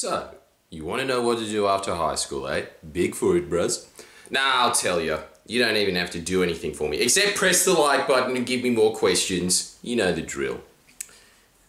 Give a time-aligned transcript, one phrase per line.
[0.00, 0.30] So,
[0.70, 2.66] you want to know what to do after high school, eh?
[2.92, 3.88] Big food, bros.
[4.30, 5.18] Nah, I'll tell you.
[5.44, 8.46] You don't even have to do anything for me, except press the like button and
[8.46, 9.76] give me more questions.
[9.82, 10.60] You know the drill.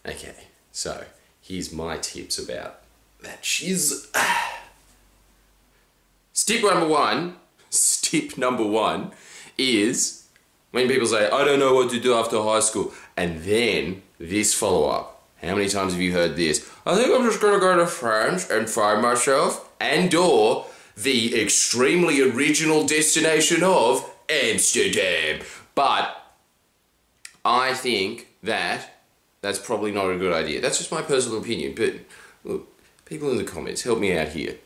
[0.06, 0.36] Okay,
[0.70, 1.02] so
[1.40, 2.82] here's my tips about
[3.20, 4.06] that shiz.
[6.32, 7.34] Step number one,
[7.70, 9.10] step number one
[9.58, 10.28] is
[10.70, 14.54] when people say, I don't know what to do after high school, and then this
[14.54, 15.19] follow up.
[15.42, 16.70] How many times have you heard this?
[16.84, 22.20] I think I'm just gonna go to France and find myself and or the extremely
[22.20, 25.40] original destination of Amsterdam.
[25.74, 26.34] But
[27.44, 29.00] I think that
[29.40, 30.60] that's probably not a good idea.
[30.60, 31.74] That's just my personal opinion.
[31.74, 31.94] But
[32.44, 32.68] look,
[33.06, 34.56] people in the comments, help me out here.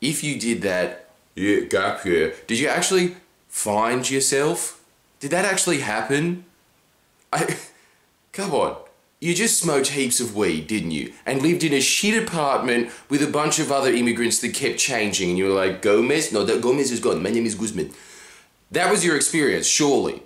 [0.00, 3.16] If you did that, yeah, gap year, did you actually
[3.48, 4.82] find yourself?
[5.20, 6.44] Did that actually happen?
[7.32, 7.56] I,
[8.32, 8.76] come on.
[9.22, 11.12] You just smoked heaps of weed, didn't you?
[11.24, 15.28] And lived in a shit apartment with a bunch of other immigrants that kept changing.
[15.28, 16.32] And you were like, Gomez?
[16.32, 17.22] No, that Gomez is gone.
[17.22, 17.92] My name is Guzman.
[18.72, 20.24] That was your experience, surely.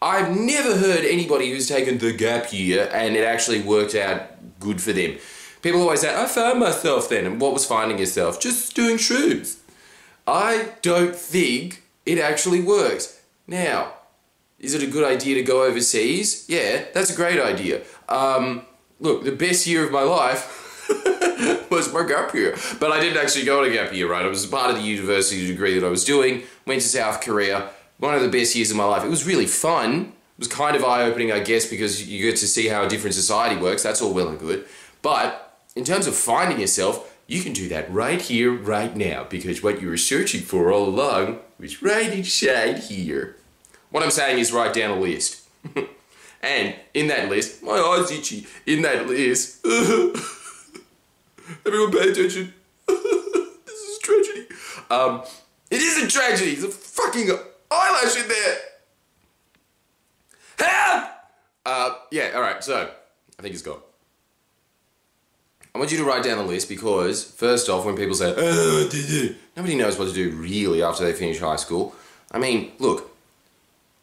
[0.00, 4.80] I've never heard anybody who's taken the gap year and it actually worked out good
[4.80, 5.18] for them.
[5.60, 7.26] People always say, I found myself then.
[7.26, 8.40] And what was finding yourself?
[8.40, 9.56] Just doing shrooms.
[10.28, 13.20] I don't think it actually works.
[13.48, 13.94] Now,
[14.58, 16.44] is it a good idea to go overseas?
[16.48, 17.82] Yeah, that's a great idea.
[18.08, 18.62] Um,
[19.00, 20.88] look, the best year of my life
[21.70, 22.56] was my gap year.
[22.80, 24.24] But I didn't actually go to gap year, right?
[24.24, 26.42] It was part of the university degree that I was doing.
[26.66, 27.70] Went to South Korea.
[27.98, 29.04] One of the best years of my life.
[29.04, 30.12] It was really fun.
[30.38, 33.14] It was kind of eye-opening, I guess, because you get to see how a different
[33.14, 33.82] society works.
[33.82, 34.66] That's all well and good.
[35.02, 39.62] But in terms of finding yourself, you can do that right here, right now, because
[39.62, 43.36] what you were searching for all along was right inside here.
[43.90, 45.48] What I'm saying is write down a list.
[46.42, 48.46] and in that list, my eye's itchy.
[48.66, 49.64] In that list,
[51.66, 52.52] everyone pay attention.
[52.86, 54.46] this is tragedy.
[54.90, 55.22] Um,
[55.70, 56.54] it is a tragedy.
[56.54, 57.30] There's a fucking
[57.70, 58.58] eyelash in there.
[60.58, 61.10] Help!
[61.64, 62.90] Uh, yeah, alright, so
[63.38, 63.80] I think it's gone.
[65.74, 69.34] I want you to write down the list because, first off, when people say, oh?
[69.56, 71.94] Nobody knows what to do really after they finish high school.
[72.32, 73.10] I mean, look,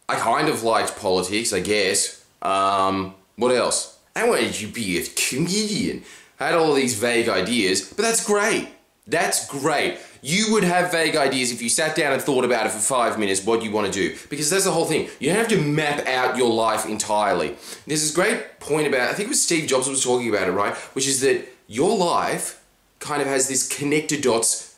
[0.08, 2.24] I kind of liked politics, I guess.
[2.42, 3.98] Um, what else?
[4.14, 6.04] I wanted to be a comedian.
[6.38, 8.68] I had all these vague ideas, but that's great.
[9.06, 9.98] That's great.
[10.22, 13.18] You would have vague ideas if you sat down and thought about it for five
[13.18, 14.16] minutes what you want to do.
[14.28, 15.08] Because that's the whole thing.
[15.20, 17.56] You don't have to map out your life entirely.
[17.86, 20.52] There's this great point about, I think it was Steve Jobs was talking about it,
[20.52, 20.74] right?
[20.94, 22.62] Which is that your life
[22.98, 24.76] kind of has this connected dots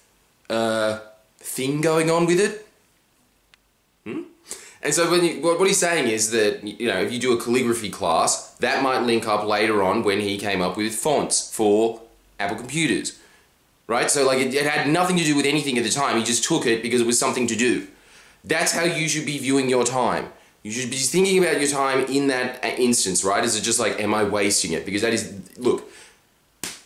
[0.50, 1.00] uh,
[1.38, 2.67] thing going on with it.
[4.88, 7.36] And so when you, what he's saying is that you know if you do a
[7.38, 12.00] calligraphy class, that might link up later on when he came up with fonts for
[12.40, 13.20] Apple computers,
[13.86, 14.10] right?
[14.10, 16.16] So like it, it had nothing to do with anything at the time.
[16.16, 17.86] He just took it because it was something to do.
[18.44, 20.32] That's how you should be viewing your time.
[20.62, 23.44] You should be thinking about your time in that uh, instance, right?
[23.44, 24.86] Is it just like, am I wasting it?
[24.86, 25.86] Because that is, look,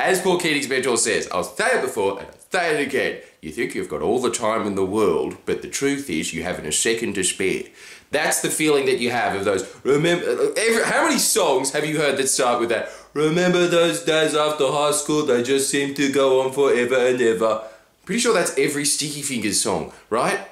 [0.00, 3.20] as Paul Keating's mentor says, I'll say it before and I'll say it again.
[3.42, 6.44] You think you've got all the time in the world, but the truth is you
[6.44, 7.64] haven't a second to spare.
[8.12, 9.68] That's the feeling that you have of those.
[9.82, 10.24] Remember,
[10.56, 12.90] every, how many songs have you heard that start with that?
[13.14, 15.26] Remember those days after high school?
[15.26, 17.62] They just seem to go on forever and ever.
[18.04, 20.46] Pretty sure that's every Sticky Fingers song, right?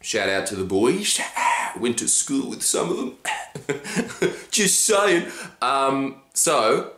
[0.00, 1.20] Shout out to the boys.
[1.80, 4.32] Went to school with some of them.
[4.52, 5.26] just saying.
[5.60, 6.92] Um, so,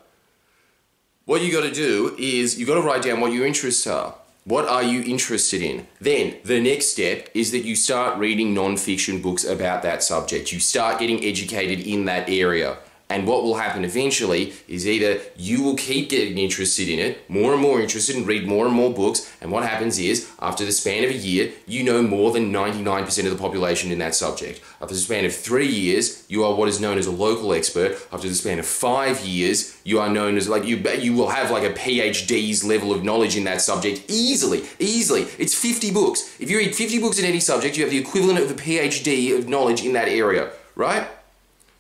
[1.25, 4.17] what you got to do is you got to write down what your interests are.
[4.47, 5.89] What are you interested in?
[6.01, 10.53] Then the next step is that you start reading non-fiction books about that subject.
[10.53, 12.79] You start getting educated in that area.
[13.09, 17.53] And what will happen eventually is either you will keep getting interested in it, more
[17.53, 19.33] and more interested, and read more and more books.
[19.41, 23.25] And what happens is, after the span of a year, you know more than 99%
[23.25, 24.61] of the population in that subject.
[24.83, 27.97] After the span of three years, you are what is known as a local expert.
[28.11, 30.77] After the span of five years, you are known as like you.
[30.77, 35.29] You will have like a PhD's level of knowledge in that subject easily, easily.
[35.39, 36.41] It's 50 books.
[36.41, 39.39] If you read 50 books in any subject, you have the equivalent of a PhD
[39.39, 41.07] of knowledge in that area, right?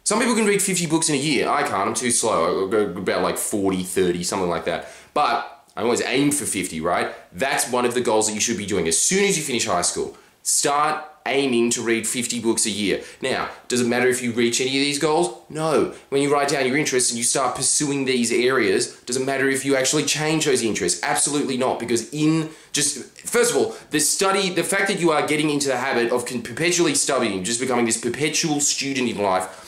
[0.06, 1.49] Some people can read 50 books in a year.
[1.49, 2.69] I can't, I'm too slow.
[2.69, 4.87] I go about like 40, 30, something like that.
[5.14, 7.12] But I always aim for 50, right?
[7.32, 9.67] That's one of the goals that you should be doing as soon as you finish
[9.67, 10.17] high school.
[10.44, 13.03] Start aiming to read 50 books a year.
[13.20, 15.43] Now, does it matter if you reach any of these goals?
[15.49, 15.93] No.
[16.11, 19.49] When you write down your interests and you start pursuing these areas, does it matter
[19.49, 21.03] if you actually change those interests?
[21.03, 25.26] Absolutely not, because in just, first of all, the study, the fact that you are
[25.26, 29.64] getting into the habit of perpetually studying, just becoming this perpetual student in life,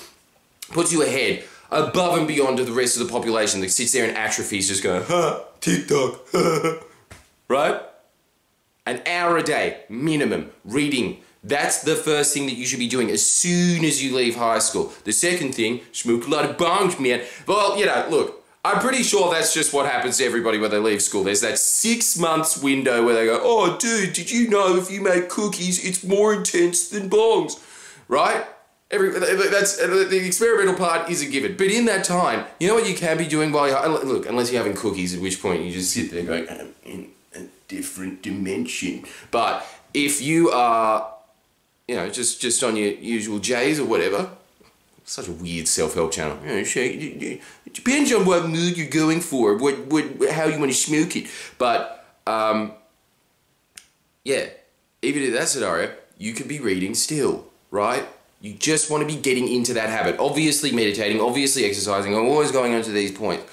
[0.70, 4.06] puts you ahead above and beyond to the rest of the population that sits there
[4.06, 6.20] and atrophies just going, huh, TikTok,
[7.48, 7.82] right?
[8.86, 11.22] An hour a day, minimum, reading.
[11.44, 14.58] That's the first thing that you should be doing as soon as you leave high
[14.58, 14.92] school.
[15.04, 17.22] The second thing, smoke a lot of bongs, man.
[17.46, 20.78] Well, you know, look, I'm pretty sure that's just what happens to everybody when they
[20.78, 21.22] leave school.
[21.22, 25.00] There's that six months window where they go, oh, dude, did you know if you
[25.00, 27.62] make cookies, it's more intense than bongs,
[28.08, 28.44] right?
[28.90, 32.88] Every, that's the experimental part is a given, but in that time, you know what
[32.88, 34.24] you can be doing while you're look.
[34.26, 37.42] Unless you're having cookies, at which point you just sit there going, I'm in a
[37.68, 39.04] different dimension.
[39.30, 41.12] But if you are,
[41.86, 44.30] you know, just just on your usual J's or whatever,
[45.04, 46.38] such a weird self-help channel.
[46.42, 50.70] You know, it depends on what mood you're going for, what what how you want
[50.70, 51.26] to smoke it.
[51.58, 52.72] But um,
[54.24, 54.46] yeah,
[55.02, 58.06] even in that scenario, you could be reading still, right?
[58.40, 60.18] You just want to be getting into that habit.
[60.20, 63.44] Obviously meditating, obviously exercising, I'm always going on to these points.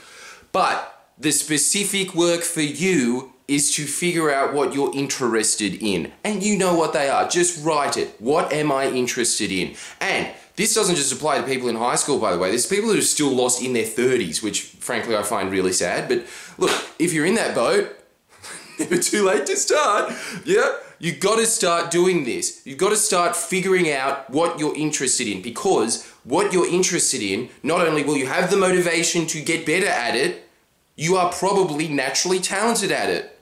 [0.52, 6.12] But the specific work for you is to figure out what you're interested in.
[6.24, 7.28] And you know what they are.
[7.28, 8.16] Just write it.
[8.20, 9.76] What am I interested in?
[10.02, 12.50] And this doesn't just apply to people in high school, by the way.
[12.50, 16.08] There's people who are still lost in their 30s, which frankly I find really sad.
[16.08, 16.26] But
[16.58, 17.96] look, if you're in that boat,
[18.80, 20.14] never too late to start.
[20.46, 22.62] Yeah, you got to start doing this.
[22.66, 27.50] You've got to start figuring out what you're interested in because what you're interested in,
[27.64, 30.48] not only will you have the motivation to get better at it,
[30.96, 33.38] you are probably naturally talented at it.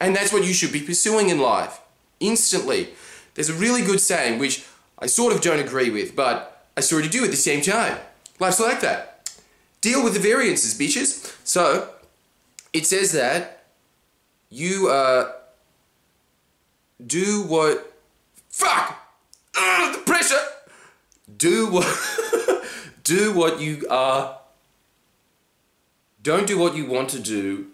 [0.00, 1.80] And that's what you should be pursuing in life
[2.20, 2.90] instantly.
[3.34, 4.66] There's a really good saying which
[4.98, 7.98] I sort of don't agree with, but I sort of do at the same time.
[8.38, 9.30] Life's like that.
[9.80, 11.36] Deal with the variances, bitches.
[11.44, 11.90] So,
[12.72, 13.64] it says that
[14.50, 15.32] you uh,
[17.04, 17.92] do what.
[18.50, 18.96] Fuck!
[19.56, 20.40] Ugh, the pressure!
[21.36, 22.64] Do what.
[23.04, 24.38] do what you are.
[26.22, 27.68] Don't do what you want to do.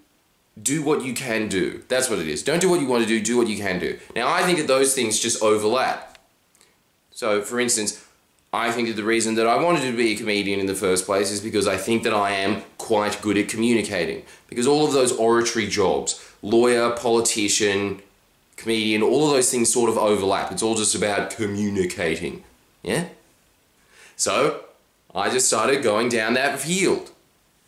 [0.63, 1.83] Do what you can do.
[1.89, 2.43] That's what it is.
[2.43, 3.99] Don't do what you want to do, do what you can do.
[4.15, 6.19] Now, I think that those things just overlap.
[7.11, 8.05] So, for instance,
[8.53, 11.07] I think that the reason that I wanted to be a comedian in the first
[11.07, 14.23] place is because I think that I am quite good at communicating.
[14.49, 18.01] Because all of those oratory jobs, lawyer, politician,
[18.57, 20.53] comedian, all of those things sort of overlap.
[20.53, 22.45] It's all just about communicating.
[22.83, 23.09] Yeah?
[24.17, 24.65] So,
[25.15, 27.11] I just started going down that field.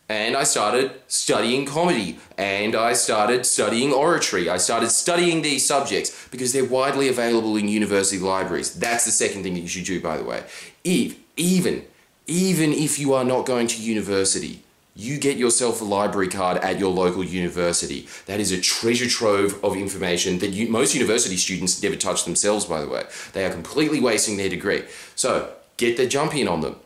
[0.09, 2.19] And I started studying comedy.
[2.39, 4.49] And I started studying oratory.
[4.49, 8.75] I started studying these subjects because they're widely available in university libraries.
[8.75, 10.45] That's the second thing that you should do, by the way.
[10.85, 11.85] If, even,
[12.27, 14.63] even if you are not going to university,
[14.97, 18.09] you get yourself a library card at your local university.
[18.25, 22.65] That is a treasure trove of information that you, most university students never touch themselves,
[22.65, 23.05] by the way.
[23.35, 24.85] They are completely wasting their degree.
[25.15, 26.77] So get the jump in on them.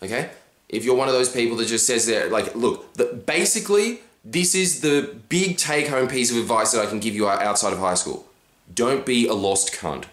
[0.00, 0.30] Okay?
[0.68, 4.54] If you're one of those people that just says that, like, look, the, basically, this
[4.54, 7.80] is the big take home piece of advice that I can give you outside of
[7.80, 8.26] high school.
[8.72, 10.04] Don't be a lost cunt.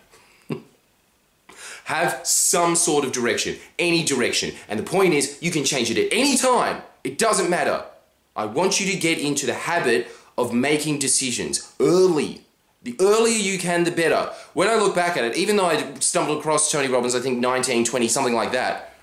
[1.86, 4.56] Have some sort of direction, any direction.
[4.68, 6.82] And the point is, you can change it at any time.
[7.06, 7.86] It doesn't matter.
[8.36, 10.08] I want you to get into the habit
[10.38, 12.42] of making decisions early.
[12.82, 14.32] The earlier you can, the better.
[14.54, 17.40] When I look back at it, even though I stumbled across Tony Robbins, I think
[17.40, 18.94] 19, 20, something like that,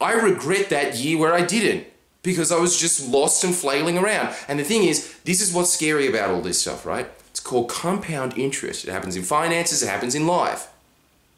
[0.00, 1.86] I regret that year where I didn't
[2.22, 4.34] because I was just lost and flailing around.
[4.46, 7.10] And the thing is, this is what's scary about all this stuff, right?
[7.30, 8.84] It's called compound interest.
[8.84, 10.68] It happens in finances, it happens in life.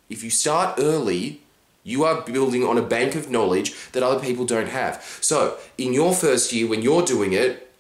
[0.08, 1.40] If you start early,
[1.82, 5.02] you are building on a bank of knowledge that other people don't have.
[5.20, 7.70] So, in your first year, when you're doing it,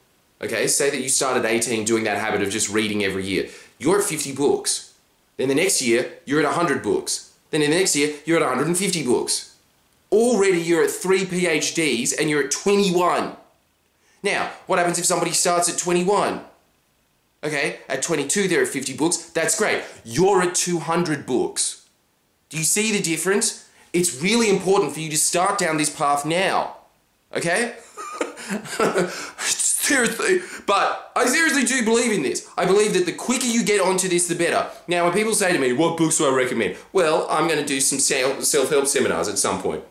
[0.40, 3.48] okay, say that you start at 18 doing that habit of just reading every year,
[3.78, 4.94] you're at 50 books.
[5.36, 7.32] Then the next year, you're at 100 books.
[7.50, 9.56] Then in the next year, you're at 150 books.
[10.12, 13.36] Already you're at three PhDs and you're at 21.
[14.22, 16.40] Now, what happens if somebody starts at 21?
[17.42, 19.16] Okay, at 22 they're at 50 books.
[19.30, 19.82] That's great.
[20.04, 21.88] You're at 200 books.
[22.50, 23.66] Do you see the difference?
[23.92, 26.76] It's really important for you to start down this path now.
[27.34, 27.74] Okay?
[29.90, 32.48] seriously, but I seriously do believe in this.
[32.56, 34.68] I believe that the quicker you get onto this, the better.
[34.86, 36.76] Now, when people say to me, what books do I recommend?
[36.92, 39.82] Well, I'm going to do some self-help seminars at some point.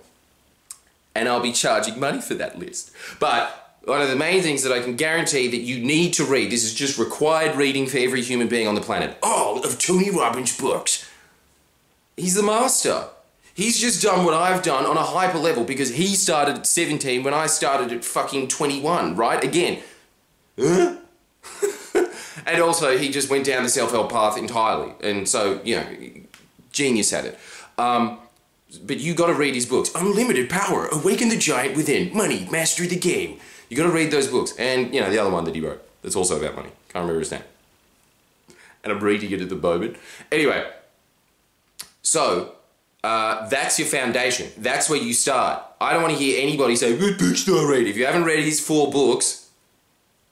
[1.15, 2.91] And I'll be charging money for that list.
[3.19, 6.51] But one of the main things that I can guarantee that you need to read,
[6.51, 9.17] this is just required reading for every human being on the planet.
[9.21, 11.09] All of Tony Robbins' books.
[12.15, 13.05] He's the master.
[13.59, 17.23] He's just done what I've done on a hyper level because he started at 17
[17.23, 19.43] when I started at fucking 21, right?
[19.43, 19.83] Again.
[20.57, 20.95] Huh?
[22.45, 24.93] and also, he just went down the self help path entirely.
[25.03, 25.85] And so, you know,
[26.71, 27.37] genius at it.
[27.77, 28.19] Um,
[28.81, 29.91] but you got to read his books.
[29.93, 33.41] Unlimited power, awaken the giant within, money, mastery the game.
[33.67, 35.85] You got to read those books, and you know the other one that he wrote.
[36.01, 36.69] That's also about money.
[36.87, 37.43] Can't remember his name.
[38.85, 39.97] And I'm reading it at the moment.
[40.31, 40.65] Anyway,
[42.01, 42.55] so
[43.03, 44.49] uh, that's your foundation.
[44.57, 45.63] That's where you start.
[45.79, 48.43] I don't want to hear anybody say, "What books I read?" If you haven't read
[48.43, 49.49] his four books,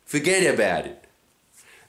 [0.06, 1.04] forget about it.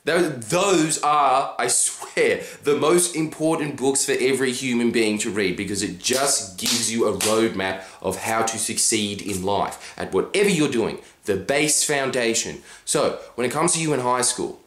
[0.05, 5.83] Those are, I swear, the most important books for every human being to read because
[5.83, 10.71] it just gives you a roadmap of how to succeed in life at whatever you're
[10.71, 12.63] doing, the base foundation.
[12.87, 14.61] So, when it comes to you in high school,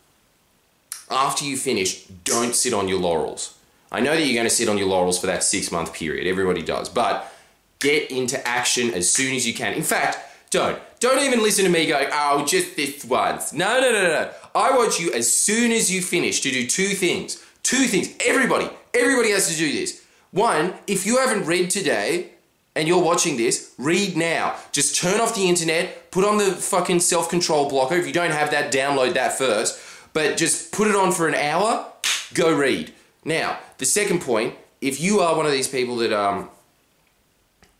[1.10, 3.58] after you finish, don't sit on your laurels.
[3.92, 6.28] I know that you're going to sit on your laurels for that six month period,
[6.28, 7.32] everybody does, but
[7.80, 9.74] get into action as soon as you can.
[9.74, 10.18] In fact,
[10.50, 10.80] don't.
[11.00, 13.54] Don't even listen to me going, oh, just this once.
[13.54, 14.32] No, no, no, no.
[14.54, 17.44] I want you, as soon as you finish, to do two things.
[17.64, 18.14] Two things.
[18.26, 20.06] Everybody, everybody has to do this.
[20.32, 22.32] One, if you haven't read today
[22.76, 24.56] and you're watching this, read now.
[24.72, 27.96] Just turn off the internet, put on the fucking self control blocker.
[27.96, 29.80] If you don't have that, download that first.
[30.14, 31.86] But just put it on for an hour,
[32.34, 32.94] go read.
[33.24, 36.50] Now, the second point, if you are one of these people that, um,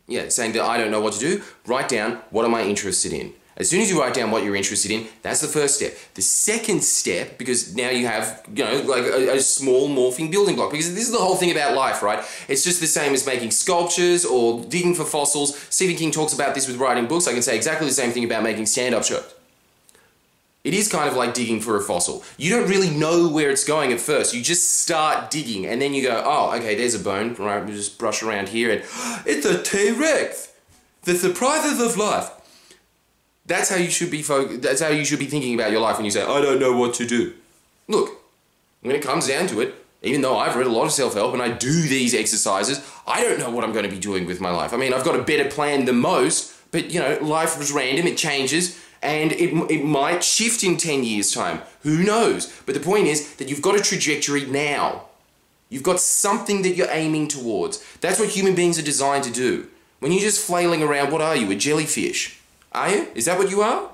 [0.06, 3.12] yeah, saying that I don't know what to do, write down what am I interested
[3.12, 3.34] in.
[3.56, 5.94] As soon as you write down what you're interested in, that's the first step.
[6.14, 10.56] The second step, because now you have, you know, like a, a, small morphing building
[10.56, 12.24] block, because this is the whole thing about life, right?
[12.48, 15.56] It's just the same as making sculptures or digging for fossils.
[15.68, 17.28] Stephen King talks about this with writing books.
[17.28, 19.34] I can say exactly the same thing about making stand-up shows.
[20.64, 22.22] It is kind of like digging for a fossil.
[22.36, 24.32] You don't really know where it's going at first.
[24.32, 27.34] You just start digging and then you go, oh, okay, there's a bone.
[27.34, 28.80] Right, we just brush around here and
[29.26, 30.52] it's a T-Rex.
[31.02, 32.30] The surprises of life.
[33.44, 35.96] That's how you should be fo- that's how you should be thinking about your life
[35.96, 37.34] when you say, I don't know what to do.
[37.88, 38.22] Look,
[38.82, 41.42] when it comes down to it, even though I've read a lot of self-help and
[41.42, 44.50] I do these exercises, I don't know what I'm going to be doing with my
[44.50, 44.72] life.
[44.72, 48.06] I mean, I've got a better plan than most, but you know, life is random,
[48.06, 51.60] it changes and it, it might shift in 10 years' time.
[51.82, 52.52] Who knows?
[52.64, 55.06] But the point is that you've got a trajectory now.
[55.68, 57.84] You've got something that you're aiming towards.
[58.00, 59.68] That's what human beings are designed to do.
[59.98, 61.50] When you're just flailing around, what are you?
[61.50, 62.40] A jellyfish?
[62.72, 63.08] Are you?
[63.14, 63.90] Is that what you are?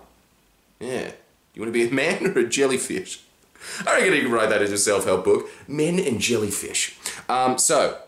[0.80, 1.12] Yeah.
[1.54, 3.20] You want to be a man or a jellyfish?
[3.86, 5.48] I reckon you can write that as a self-help book.
[5.66, 6.96] Men and jellyfish.
[7.28, 7.98] Um, so,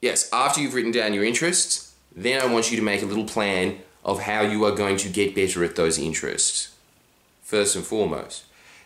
[0.00, 3.24] yes, after you've written down your interests, then I want you to make a little
[3.24, 6.74] plan of how you are going to get better at those interests,
[7.42, 8.44] first and foremost.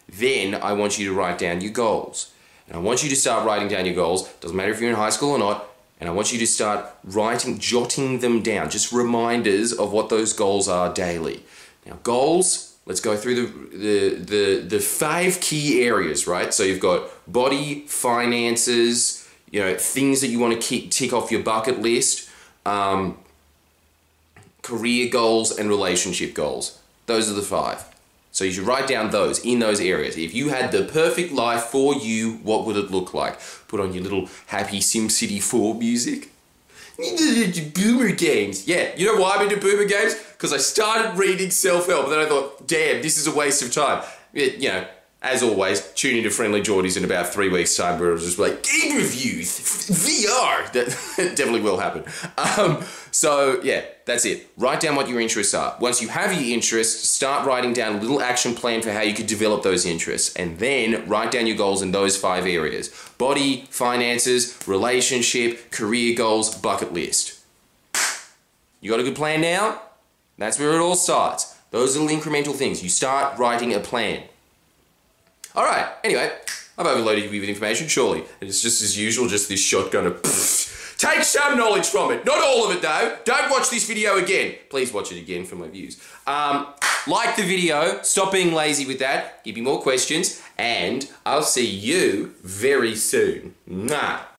[0.08, 2.32] Then I want you to write down your goals.
[2.66, 4.28] And I want you to start writing down your goals.
[4.34, 5.66] Doesn't matter if you're in high school or not.
[6.00, 10.32] And I want you to start writing, jotting them down, just reminders of what those
[10.32, 11.42] goals are daily.
[11.84, 16.54] Now, goals, let's go through the, the, the, the five key areas, right?
[16.54, 21.32] So you've got body, finances, you know, things that you want to keep, tick off
[21.32, 22.30] your bucket list.
[22.64, 23.18] Um,
[24.68, 26.78] career goals, and relationship goals.
[27.06, 27.84] Those are the five.
[28.32, 30.16] So you should write down those in those areas.
[30.16, 33.40] If you had the perfect life for you, what would it look like?
[33.66, 36.30] Put on your little happy SimCity 4 music.
[37.74, 38.68] Boomer games.
[38.68, 40.14] Yeah, you know why I'm into boomer games?
[40.32, 43.72] Because I started reading self-help and then I thought, damn, this is a waste of
[43.72, 44.04] time.
[44.34, 44.86] It, you know,
[45.20, 48.62] as always, tune into Friendlyjordies in about three weeks' time where it'll just be like,
[48.62, 50.72] game reviews, VR.
[50.72, 50.86] That
[51.36, 52.04] definitely will happen.
[52.36, 54.48] Um, so, yeah, that's it.
[54.56, 55.76] Write down what your interests are.
[55.80, 59.12] Once you have your interests, start writing down a little action plan for how you
[59.12, 60.34] could develop those interests.
[60.36, 66.54] And then write down your goals in those five areas body, finances, relationship, career goals,
[66.54, 67.40] bucket list.
[68.80, 69.82] You got a good plan now?
[70.36, 71.56] That's where it all starts.
[71.72, 72.84] Those little incremental things.
[72.84, 74.22] You start writing a plan.
[75.58, 75.88] All right.
[76.04, 76.30] Anyway,
[76.78, 78.20] I've overloaded you with information, surely.
[78.20, 80.22] And it's just as usual, just this shotgun of
[80.98, 82.24] Take some knowledge from it.
[82.24, 83.18] Not all of it, though.
[83.24, 84.54] Don't watch this video again.
[84.70, 86.00] Please watch it again for my views.
[86.28, 86.68] Um,
[87.08, 88.02] like the video.
[88.02, 89.42] Stop being lazy with that.
[89.42, 90.40] Give me more questions.
[90.56, 93.56] And I'll see you very soon.
[93.68, 94.28] Mwah.